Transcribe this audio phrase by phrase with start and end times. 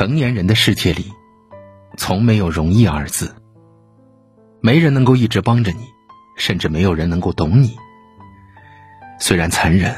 [0.00, 1.12] 成年人的世界里，
[1.98, 3.34] 从没有容易二字。
[4.62, 5.84] 没人能够一直帮着你，
[6.38, 7.76] 甚至没有人能够懂你。
[9.18, 9.94] 虽然残忍，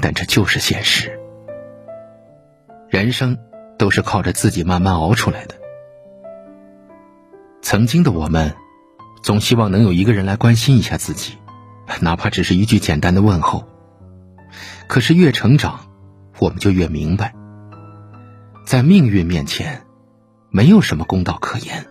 [0.00, 1.20] 但这就是现实。
[2.88, 3.36] 人生
[3.78, 5.56] 都是靠着自己慢慢熬出来的。
[7.60, 8.54] 曾经的我们，
[9.22, 11.36] 总希望能有一个人来关心一下自己，
[12.00, 13.68] 哪怕只是一句简单的问候。
[14.86, 15.80] 可是越成长，
[16.38, 17.34] 我们就越明白，
[18.64, 19.82] 在命运面前，
[20.50, 21.86] 没有什么公道可言。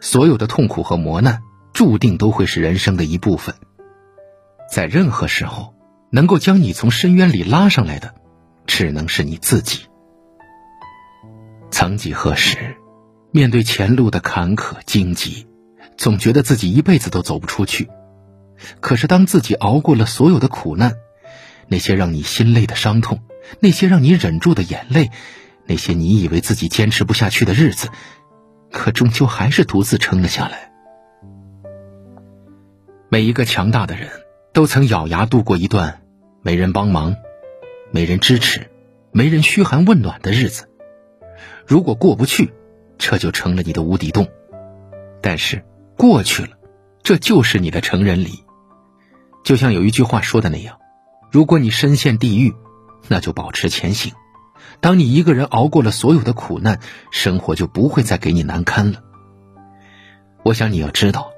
[0.00, 3.54] 所有的痛苦和磨难，注定都会是人生的一部分。
[4.70, 5.74] 在任何时候，
[6.10, 8.14] 能够将你从深渊里拉上来的，
[8.66, 9.86] 只能是你自己。
[11.70, 12.76] 曾几何时，
[13.30, 15.46] 面对前路的坎坷荆棘，
[15.96, 17.88] 总觉得自己一辈子都走不出去。
[18.80, 20.94] 可是，当自己熬过了所有的苦难，
[21.68, 23.20] 那些让你心累的伤痛，
[23.60, 25.10] 那些让你忍住的眼泪，
[25.66, 27.88] 那些你以为自己坚持不下去的日子，
[28.70, 30.72] 可终究还是独自撑了下来。
[33.08, 34.08] 每一个强大的人
[34.52, 36.02] 都曾咬牙度过一段
[36.42, 37.16] 没人帮忙、
[37.90, 38.70] 没人支持、
[39.12, 40.68] 没人嘘寒问暖的日子。
[41.66, 42.52] 如果过不去，
[42.98, 44.26] 这就成了你的无底洞；
[45.20, 45.64] 但是
[45.96, 46.50] 过去了，
[47.02, 48.44] 这就是你的成人礼。
[49.44, 50.78] 就像有一句话说的那样。
[51.30, 52.54] 如果你深陷地狱，
[53.08, 54.12] 那就保持前行。
[54.80, 59.02] 当你一个人熬过了所有的苦难，生活就不会再给你难堪了。
[60.42, 61.30] 我想你要知道，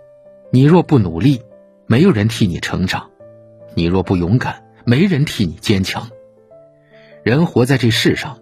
[0.53, 1.43] 你若不努力，
[1.87, 3.11] 没有人替你成长；
[3.75, 6.11] 你若不勇敢，没人替你坚强。
[7.23, 8.39] 人活在这世上，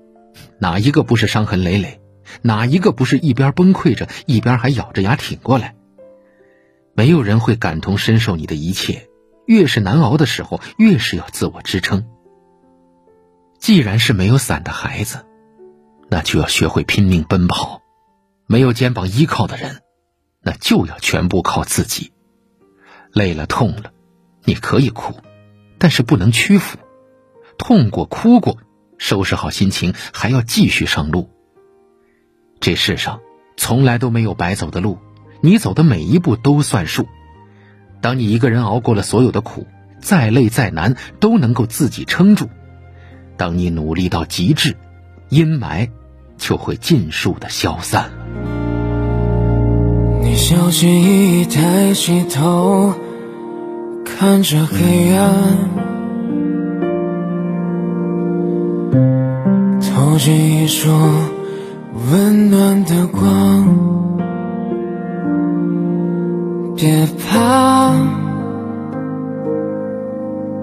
[0.59, 2.01] 哪一个不是伤痕累累？
[2.43, 5.77] 哪一个不是一边崩溃着，一边还咬着牙挺过来？
[6.95, 9.09] 没有人会感同身受你的一切。
[9.47, 12.05] 越是难熬的时候，越是要自我支撑。
[13.67, 15.27] 既然是没有伞的孩子，
[16.09, 17.83] 那就要学会拼命奔跑。
[18.47, 19.81] 没有肩膀依靠的人，
[20.41, 22.13] 那就要全部靠自己。
[23.11, 23.91] 累了痛了，
[24.45, 25.15] 你可以哭，
[25.79, 26.79] 但是不能屈服。
[27.59, 28.59] 痛过哭过，
[28.99, 31.29] 收拾好心情，还要继续上路。
[32.61, 33.19] 这世上
[33.57, 35.01] 从来都没有白走的路，
[35.41, 37.09] 你走的每一步都算数。
[38.01, 39.67] 当你一个人熬过了所有的苦，
[40.01, 42.49] 再累再难都能够自己撑住。
[43.37, 44.77] 当你努力到极致，
[45.29, 45.91] 阴霾
[46.39, 48.11] 就会尽数的消散了。
[50.23, 52.95] 你小心翼翼抬起头，
[54.05, 55.35] 看着黑暗，
[59.81, 60.91] 透进一束
[62.11, 63.95] 温暖的光。
[66.77, 67.95] 别怕，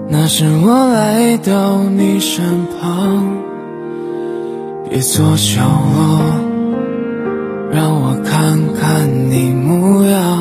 [0.08, 2.44] 那是我来到你身
[2.80, 3.42] 旁。
[4.88, 5.62] 别做角
[5.96, 6.20] 落，
[7.72, 10.33] 让我看看你模样。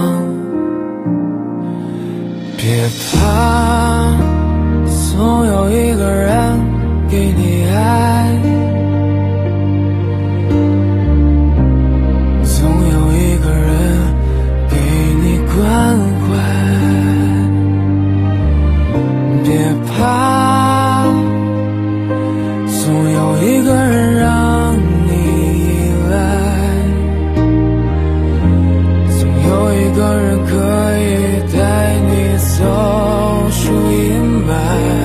[23.45, 26.15] 一个人让你依赖
[29.19, 30.51] 总有一个人可
[30.97, 31.11] 以
[31.53, 31.57] 带
[31.99, 32.63] 你走
[33.51, 34.01] 出阴
[34.47, 35.02] 霾